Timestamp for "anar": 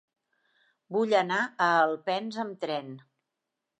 1.19-1.37